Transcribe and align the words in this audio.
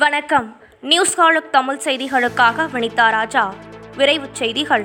வணக்கம். 0.00 0.56
நியூஸ் 0.80 1.20
ஹாலுக் 1.20 1.50
தமிழ் 1.50 1.80
செய்திகளுக்காக 1.84 2.66
வனிதா 2.72 3.10
ராஜா. 3.10 3.54
விரைவுச் 3.96 4.32
செய்திகள். 4.32 4.84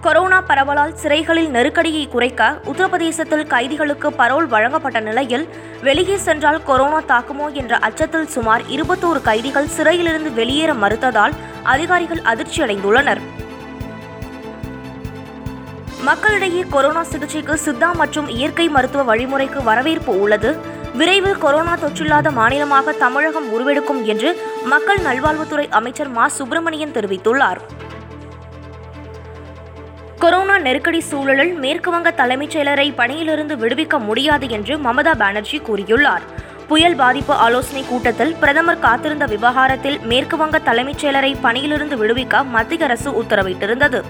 கொரோனா 0.00 0.40
பரவலால் 0.40 0.92
சிறைகளில் 0.94 1.48
நெருக்கடியை 1.48 2.08
குறைக்க 2.08 2.60
உத்தரப்பிரதேசத்தில் 2.64 3.46
கைதிகளுக்கு 3.46 4.10
பரோல் 4.10 4.46
வழங்கப்பட்ட 4.46 5.00
நிலையில் 5.00 5.48
வெளியே 5.82 6.16
சென்றால் 6.16 6.62
கொரோனா 6.62 7.00
தாக்குமோ 7.00 7.52
என்ற 7.52 7.76
அச்சத்தில் 7.76 8.26
சுமார் 8.26 8.62
இருபத்தோரு 8.62 9.22
கைதிகள் 9.22 9.66
சிறையிலிருந்து 9.66 10.32
வெளியேற 10.32 10.72
மறுத்ததால் 10.72 11.32
அதிகாரிகள் 11.62 12.22
அதிர்ச்சியடைந்துள்ளனர். 12.34 13.22
மக்களிடையே 16.00 16.64
கொரோனா 16.70 17.02
சிகிச்சைக்கு 17.02 17.58
சித்தா 17.64 17.92
மற்றும் 17.94 18.28
இயற்கை 18.28 18.68
மருத்துவ 18.68 19.16
வழிமுறைக்கு 19.16 19.62
வரவேற்பு 19.62 20.20
உள்ளது. 20.20 20.82
விரைவில் 20.94 21.38
கொரோனா 21.38 21.76
தொற்றில்லாத 21.76 22.32
மாநிலமாக 22.32 22.92
தமிழகம் 22.92 23.52
உருவெடுக்கும் 23.52 24.04
என்று 24.04 24.40
மக்கள் 24.64 24.98
நல்வாழ்வுத்துறை 24.98 25.68
அமைச்சர் 25.68 26.08
மா. 26.08 26.28
சுப்பிரமணியன் 26.28 26.92
தெரிவித்துள்ளார். 26.92 27.56
கொரோனா 30.18 30.58
நெருக்கடி 30.58 31.00
சூழலில் 31.00 31.60
மேற்குவங்க 31.60 32.14
தலைமைச் 32.14 32.56
செயலரை 32.56 32.92
பணியிலிருந்து 32.94 33.56
விடுவிக்க 33.56 33.98
முடியாது 33.98 34.48
என்று 34.48 34.76
மமதா 34.76 35.18
பானர்ஜி 35.18 35.58
கூறியுள்ளார். 35.58 36.24
புயல் 36.68 36.94
பாதிப்பு 36.94 37.34
ஆலோசனை 37.34 37.84
கூட்டத்தில் 37.88 38.34
பிரதமர் 38.34 38.78
காத்திருந்த 38.78 39.26
விவகாரத்தில் 39.26 39.98
மேற்குவங்க 39.98 40.62
தலைமைச் 40.62 41.06
செயலரை 41.06 41.36
பணியிலிருந்து 41.40 41.96
விடுவிக்க 41.96 42.46
மத்திய 42.46 42.84
அரசு 42.84 43.10
உத்தரவிட்டிருந்தது. 43.10 44.02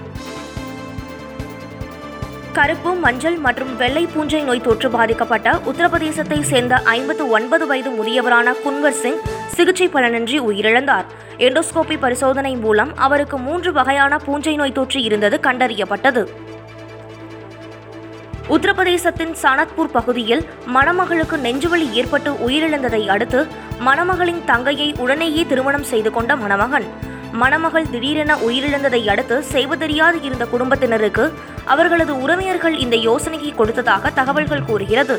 கருப்பு 2.57 2.91
மஞ்சள் 2.95 3.37
மற்றும் 3.45 3.71
வெள்ளை 3.77 4.05
பூஞ்சை 4.05 4.39
நோய் 4.41 4.61
தொற்று 4.61 4.89
பாதிக்கப்பட்ட 4.89 5.47
உத்தரப்பிரதேசத்தை 5.69 6.41
சேர்ந்த 6.41 6.75
ஐம்பத்து 6.75 7.29
ஒன்பது 7.29 7.67
வயது 7.67 7.89
முதியவரான 7.89 8.53
குன்வர் 8.65 8.97
சிங் 9.01 9.19
சிகிச்சை 9.55 9.87
பலனின்றி 9.87 10.37
உயிரிழந்தார். 10.39 11.07
எண்டோஸ்கோபி 11.37 11.95
பரிசோதனை 11.99 12.55
மூலம் 12.55 12.91
அவருக்கு 12.95 13.37
மூன்று 13.37 13.71
வகையான 13.71 14.17
பூஞ்சை 14.17 14.55
நோய் 14.55 14.71
தொற்று 14.71 15.01
இருந்தது 15.01 15.39
கண்டறியப்பட்டது. 15.43 16.23
உத்தரப்பிரதேசத்தின் 18.49 19.35
சனத்பூர் 19.41 19.93
பகுதியில் 19.97 20.45
மணமகளுக்கு 20.65 21.37
நெஞ்சுவலி 21.37 21.91
ஏற்பட்டு 21.91 22.31
உயிரிழந்ததை 22.47 23.07
அடுத்து 23.07 23.47
மணமகளின் 23.85 24.43
தங்கையை 24.45 24.95
உடனேயே 24.97 25.45
திருமணம் 25.45 25.83
செய்து 25.83 26.11
கொண்ட 26.11 26.35
மணமகன். 26.35 26.87
மணமகள் 27.41 27.89
திடீரென 27.93 28.33
உயிரிழந்ததை 28.47 29.01
அடுத்து 29.13 29.37
செய்வதறியாது 29.53 30.17
இருந்த 30.27 30.45
குடும்பத்தினருக்கு 30.53 31.25
அவர்களது 31.73 32.13
உறவினர்கள் 32.23 32.75
இந்த 32.83 32.95
யோசனையை 33.07 33.51
கொடுத்ததாக 33.55 34.11
தகவல்கள் 34.19 34.67
கூறுகிறது. 34.69 35.17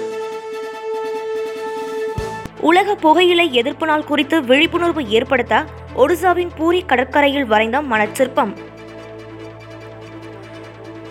உலக 2.69 2.95
புகையிலை 3.05 3.47
எதிர்ப்பு 3.61 3.86
நாள் 3.86 4.08
குறித்து 4.11 4.36
விழிப்புணர்வு 4.50 5.03
ஏற்படுத்த 5.17 5.64
ஒடிசாவின் 6.03 6.55
பூரி 6.56 6.81
கடற்கரையில் 6.91 7.50
வரைந்த 7.53 7.81
மனச்சிற்பம். 7.92 8.53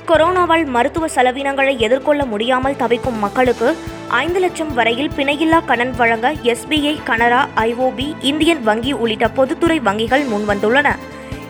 கொரோனாவால் 0.09 0.65
மருத்துவ 0.65 1.05
செலவினங்களை 1.07 1.77
எதிர்கொள்ள 1.77 2.25
முடியாமல் 2.25 2.75
தவிக்கும் 2.75 3.19
மக்களுக்கு 3.19 3.77
ஐந்து 4.07 4.39
லட்சம் 4.39 4.73
வரையில் 4.73 5.11
பிணையில்லா 5.17 5.65
கடன் 5.65 5.91
வழங்க 5.91 6.33
எஸ்பிஐ 6.51 6.93
கனரா 7.05 7.39
ஐஓபி 7.55 8.07
இந்தியன் 8.21 8.61
வங்கி 8.63 8.91
உள்ளிட்ட 8.91 9.27
பொதுத்துறை 9.29 9.79
வங்கிகள் 9.79 10.25
முன்வந்துள்ளன. 10.33 10.89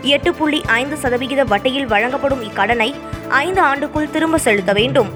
எட்டு 0.01 0.33
புள்ளி 0.33 0.61
ஐந்து 0.65 0.97
சதவிகித 0.97 1.43
வட்டியில் 1.43 1.85
வழங்கப்படும் 1.85 2.43
இக்கடனை 2.43 2.89
ஐந்து 3.29 3.61
ஆண்டுக்குள் 3.61 4.09
திரும்ப 4.09 4.37
செலுத்த 4.37 4.73
வேண்டும். 4.73 5.09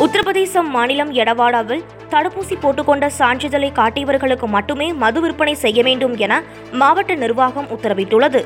உத்தரப்பிரதேசம் 0.00 0.68
மாநிலம் 0.76 1.12
எடவாடாவில் 1.12 1.84
தடுப்பூசி 2.10 2.54
போட்டுக்கொண்ட 2.62 3.10
சான்றிதழை 3.18 3.72
காட்டியவர்களுக்கு 3.72 4.46
மட்டுமே 4.46 4.92
மது 4.92 5.20
விற்பனை 5.20 5.54
செய்ய 5.54 5.82
வேண்டும் 5.82 6.16
என 6.16 6.42
மாவட்ட 6.72 7.14
நிர்வாகம் 7.14 7.66
உத்தரவிட்டுள்ளது. 7.66 8.42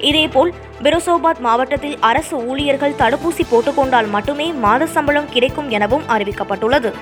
இதேபோல் 0.00 0.52
பிரோசோபாத் 0.82 1.38
மாவட்டத்தில் 1.38 1.98
அரசு 2.00 2.46
ஊழியர்கள் 2.46 2.94
தடுப்பூசி 2.98 3.42
போட்டுக்கொண்டால் 3.50 4.10
மட்டுமே 4.10 4.52
மாத 4.52 4.86
சம்பளம் 4.86 5.28
கிடைக்கும் 5.30 5.70
எனவும் 5.70 6.02
அறிவிக்கப்பட்டுள்ளது. 6.08 6.92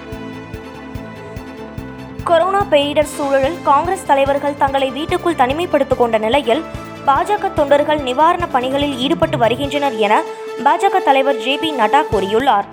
கொரோனா 2.25 2.67
பேரிடர் 2.71 3.13
சூழலில் 3.17 3.59
காங்கிரஸ் 3.63 4.07
தலைவர்கள் 4.07 4.57
தங்களை 4.57 4.91
வீட்டுக்குள் 4.91 5.35
தனிமைப்படுத்திக் 5.35 5.97
கொண்ட 5.97 6.19
நிலையில் 6.19 6.63
பாஜக 7.07 7.53
தொண்டர்கள் 7.55 7.99
நிவாரணப் 7.99 8.53
பணிகளில் 8.53 8.99
ஈடுபட்டு 8.99 9.39
வருகின்றனர் 9.39 9.97
என 9.97 10.23
பாஜக 10.65 11.03
தலைவர் 11.05 11.37
ஜே 11.37 11.57
பி 11.57 11.73
நட்டா 11.73 12.03
கூறியுள்ளார். 12.13 12.65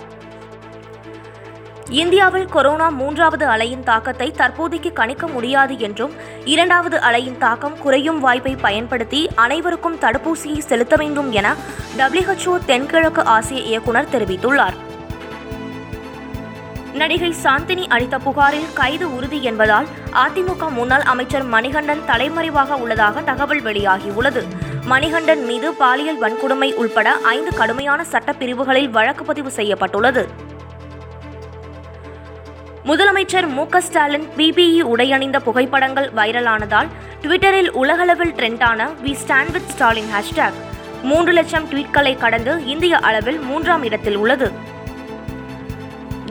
இந்தியாவில் 1.88 2.46
கொரோனா 2.46 2.88
மூன்றாவது 2.88 3.46
அலையின் 3.46 3.82
தாக்கத்தை 3.82 4.30
தற்போதைக்கு 4.30 4.92
கணிக்க 4.92 5.26
முடியாது 5.26 5.78
என்றும் 5.78 6.12
இரண்டாவது 6.44 6.98
அலையின் 6.98 7.38
தாக்கம் 7.38 7.78
குறையும் 7.78 8.20
வாய்ப்பை 8.20 8.56
பயன்படுத்தி 8.56 9.28
அனைவருக்கும் 9.34 9.96
தடுப்பூசியை 9.96 10.58
செலுத்த 10.58 10.96
வேண்டும் 10.96 11.32
என 11.32 11.54
டபிள்யூஹெச்ஓ 11.98 12.58
தென்கிழக்கு 12.66 13.24
ஆசிய 13.24 13.60
இயக்குநர் 13.60 14.08
தெரிவித்துள்ளார். 14.12 14.74
நடிகை 16.92 17.34
சாந்தினி 17.42 17.86
அளித்த 17.88 18.18
புகாரில் 18.18 18.72
கைது 18.74 19.14
உறுதி 19.14 19.42
என்பதால் 19.42 19.86
அதிமுக 20.12 20.70
முன்னாள் 20.70 21.00
அமைச்சர் 21.00 21.44
மணிகண்டன் 21.44 22.04
தலைமறைவாக 22.06 22.74
உள்ளதாக 22.74 23.20
தகவல் 23.20 23.62
வெளியாகியுள்ளது. 23.62 24.44
மணிகண்டன் 24.84 25.44
மீது 25.44 25.72
பாலியல் 25.72 26.22
வன்கொடுமை 26.22 26.74
உள்பட 26.74 27.12
ஐந்து 27.12 27.56
கடுமையான 27.56 28.04
சட்டப்பிரிவுகளில் 28.10 28.90
வழக்கு 28.90 29.24
பதிவு 29.24 29.50
செய்யப்பட்டுள்ளது. 29.50 30.45
முதலமைச்சர் 32.88 33.46
மு 33.48 33.62
க 33.66 33.80
ஸ்டாலின் 33.80 34.26
பிபிஇ 34.36 34.82
உடையணிந்த 34.82 35.38
புகைப்படங்கள் 35.40 36.06
வைரலானதால் 36.16 36.90
ட்விட்டரில் 37.22 37.70
உலகளவில் 37.70 38.32
ட்ரெண்டான 38.32 38.86
we 39.04 39.12
stand 39.22 39.50
with 39.50 39.70
Stalin 39.70 40.10
hashtag 40.14 40.58
மூன்று 41.02 41.32
லட்சம் 41.32 41.66
ட்வீட்களை 41.70 42.12
கடந்து 42.18 42.52
இந்திய 42.66 42.98
அளவில் 42.98 43.38
மூன்றாம் 43.38 43.82
இடத்தில் 43.82 44.16
உள்ளது. 44.16 44.48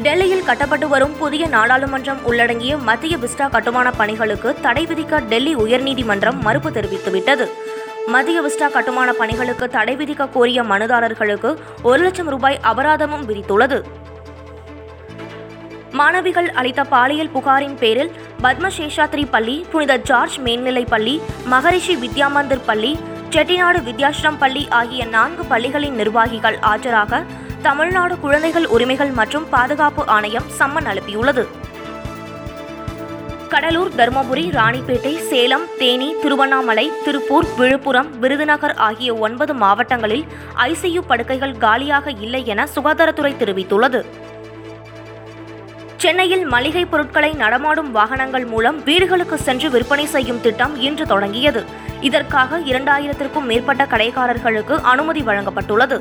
டெல்லியில் 0.01 0.45
கட்டப்பட்டு 0.45 0.88
வரும் 0.88 1.17
புதிய 1.17 1.47
நாடாளுமன்றம் 1.47 2.23
உள்ளடங்கிய 2.23 2.77
மத்திய 2.77 3.17
விஸ்டா 3.17 3.49
கட்டுமான 3.49 3.91
பணிகளுக்கு 3.91 4.55
தடை 4.61 4.85
விதிக்க 4.85 5.22
டெல்லி 5.27 5.55
உயர்நீதிமன்றம் 5.55 6.39
மறுப்பு 6.39 6.69
தெரிவித்துவிட்டது. 6.69 7.47
மத்திய 8.07 8.41
விஸ்டா 8.41 8.72
கட்டுமான 8.72 9.13
பணிகளுக்கு 9.13 9.67
தடை 9.69 9.95
விதிக்க 9.95 10.31
கோரிய 10.31 10.63
மனுதாரர்களுக்கு 10.63 11.57
ஒரு 11.81 12.03
லட்சம் 12.03 12.27
ரூபாய் 12.27 12.59
அபராதமும் 12.63 13.27
விதித்துள்ளது. 13.27 13.79
மாணவிகள் 15.97 16.47
அளித்த 16.59 16.81
பாலியல் 16.83 17.31
புகாரின் 17.33 17.75
பேரில் 17.81 18.11
பத்மசேஷாத்ரி 18.44 19.23
பள்ளி 19.33 19.56
புனித 19.72 19.94
ஜார்ஜ் 20.09 20.38
மேல்நிலைப் 20.45 20.91
பள்ளி 20.94 21.13
மகரிஷி 21.53 21.95
வித்யாமந்திர் 22.03 22.66
பள்ளி 22.69 22.91
செட்டிநாடு 23.35 23.79
வித்யாஸ்ரம் 23.88 24.39
பள்ளி 24.41 24.63
ஆகிய 24.79 25.05
நான்கு 25.16 25.44
பள்ளிகளின் 25.51 25.97
நிர்வாகிகள் 26.01 26.57
ஆஜராக 26.72 27.22
தமிழ்நாடு 27.61 28.16
குழந்தைகள் 28.19 28.67
உரிமைகள் 28.75 29.13
மற்றும் 29.19 29.47
பாதுகாப்பு 29.50 30.03
ஆணையம் 30.16 30.50
சம்மன் 30.59 30.89
அனுப்பியுள்ளது. 30.91 31.45
கடலூர் 33.53 33.91
தருமபுரி 33.97 34.45
ராணிப்பேட்டை 34.57 35.13
சேலம் 35.29 35.66
தேனி 35.79 36.09
திருவண்ணாமலை 36.22 36.85
திருப்பூர் 37.05 37.47
விழுப்புரம் 37.57 38.09
விருதுநகர் 38.19 38.75
ஆகிய 38.88 39.09
ஒன்பது 39.25 39.53
மாவட்டங்களில் 39.63 40.25
ஐசியு 40.69 41.01
படுக்கைகள் 41.07 41.57
காலியாக 41.57 42.11
இல்லை 42.25 42.41
என 42.53 42.67
சுகாதாரத்துறை 42.75 43.34
தெரிவித்துள்ளது. 43.41 44.01
சென்னையில் 46.05 46.45
மளிகை 46.45 46.85
பொருட்களை 46.85 47.33
நடமாடும் 47.33 47.91
வாகனங்கள் 47.91 48.45
மூலம் 48.45 48.83
வீடுகளுக்கு 48.83 49.38
சென்று 49.38 49.69
விற்பனை 49.69 50.05
செய்யும் 50.05 50.41
திட்டம் 50.41 50.81
இன்று 50.81 51.05
தொடங்கியது. 51.05 51.63
இதற்காக 52.01 52.59
இரண்டாயிரத்திற்கும் 52.59 53.43
மேற்பட்ட 53.43 53.83
கடைக்காரர்களுக்கு 53.85 54.81
அனுமதி 54.81 55.21
வழங்கப்பட்டுள்ளது. 55.21 55.99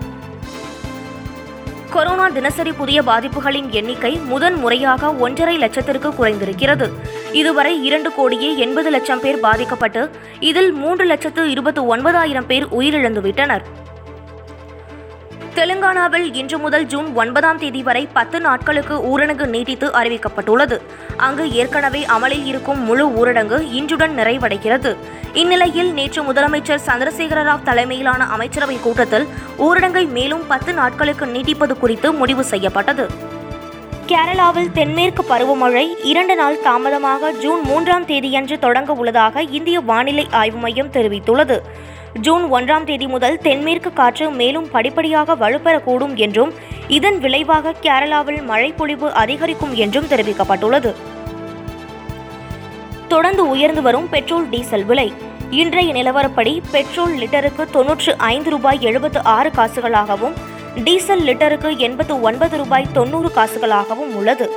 கொரோனா 1.91 2.29
தினசரி 2.29 2.73
புதிய 2.73 3.03
பாதிப்புகளின் 3.03 3.71
எண்ணிக்கை 3.71 4.13
முதன் 4.17 4.55
முறையாக 4.55 5.15
ஒன்றரை 5.15 5.59
லட்சத்திற்கு 5.59 6.11
குறைந்திருக்கிறது. 6.11 6.89
இதுவரை 7.33 7.85
இரண்டு 7.85 8.13
கோடியே 8.15 8.57
எண்பது 8.57 8.91
லட்சம் 8.91 9.21
பேர் 9.21 9.41
பாதிக்கப்பட்டு 9.41 10.11
இதில் 10.41 10.73
மூன்று 10.73 11.05
லட்சத்து 11.05 11.51
இருபத்தி 11.51 11.81
ஒன்பதாயிரம் 11.81 12.47
பேர் 12.47 12.67
உயிரிழந்துவிட்டனர். 12.67 13.63
தெலுங்கானாவில் 15.57 16.35
இன்று 16.35 16.59
முதல் 16.59 16.87
ஜூன் 16.93 17.09
ஒன்பதாம் 17.15 17.59
தேதி 17.59 17.83
வரை 17.83 18.09
பத்து 18.13 18.41
நாட்களுக்கு 18.41 18.95
ஊரடங்கு 19.11 19.47
நீட்டித்து 19.47 19.87
அறிவிக்கப்பட்டுள்ளது. 20.01 20.77
அங்கு 21.17 21.45
ஏற்கனவே 21.53 22.05
அமலில் 22.15 22.47
இருக்கும் 22.47 22.81
முழு 22.81 23.05
ஊரடங்கு 23.21 23.59
இன்றுடன் 23.79 24.15
நிறைவடைகிறது. 24.21 24.97
இந்நிலையில் 25.33 25.93
நேற்று 25.93 26.23
முதலமைச்சர் 26.23 26.85
சந்திரசேகர 26.87 27.43
ராவ் 27.51 27.63
தலைமையிலான 27.63 28.25
அமைச்சரவை 28.25 28.81
கூட்டத்தில் 28.81 29.29
ஊரடங்கை 29.59 30.05
மேலும் 30.09 30.47
பத்து 30.47 30.73
நாட்களுக்கு 30.73 31.27
நீட்டிப்பது 31.27 31.77
குறித்து 31.79 32.13
முடிவு 32.13 32.45
செய்யப்பட்டது. 32.45 33.07
கேரளாவில் 34.07 34.73
தென்மேற்கு 34.73 35.23
பருவமழை 35.29 35.87
இரண்டு 36.03 36.35
நாள் 36.37 36.61
தாமதமாக 36.61 37.33
ஜூன் 37.33 37.63
மூன்றாம் 37.65 38.07
தேதியன்று 38.07 38.59
தொடங்க 38.59 38.93
உள்ளதாக 38.93 39.43
இந்திய 39.43 39.81
வானிலை 39.81 40.29
ஆய்வு 40.31 40.59
மையம் 40.59 40.93
தெரிவித்துள்ளது. 40.93 41.59
ஜூன் 42.21 42.53
ஒன்றாம் 42.53 42.85
தேதி 42.85 43.07
முதல் 43.07 43.39
தென்மேற்கு 43.39 43.93
காற்று 43.93 44.31
மேலும் 44.31 44.71
படிப்படியாக 44.71 45.35
வலுப்பெறக்கூடும் 45.35 46.15
என்றும் 46.15 46.55
இதன் 46.89 47.19
விளைவாக 47.19 47.75
கேரளாவில் 47.83 48.45
மழைப்பொழிவு 48.45 49.13
அதிகரிக்கும் 49.13 49.75
என்றும் 49.75 50.05
தெரிவிக்கப்பட்டுள்ளது. 50.05 50.95
தொடர்ந்து 53.09 53.49
உயர்ந்து 53.49 53.83
வரும் 53.83 54.09
பெட்ரோல் 54.09 54.49
டீசல் 54.49 54.85
விலை. 54.85 55.13
இன்றைய 55.51 55.93
நிலவரப்படி 55.93 56.61
பெட்ரோல் 56.71 57.13
லிட்டருக்கு 57.13 57.71
தொன்னூற்று 57.71 58.19
ஐந்து 58.19 58.51
ரூபாய் 58.51 58.79
எழுபத்து 58.81 59.25
ஆறு 59.25 59.51
காசுகளாகவும் 59.51 60.33
டீசல் 60.85 61.21
லிட்டருக்கு 61.21 61.77
எண்பத்து 61.77 62.21
ஒன்பது 62.21 62.57
ரூபாய் 62.57 62.87
தொண்ணூறு 62.93 63.31
காசுகளாகவும் 63.37 64.15
உள்ளது. 64.15 64.51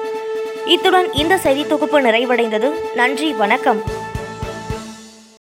இத்துடன் 0.65 1.13
இந்த 1.13 1.37
செய்தி 1.37 1.67
தொகுப்பு 1.67 2.01
நிறைவடைந்தது. 2.01 2.71
நன்றி 2.95 3.33
வணக்கம். 3.33 4.05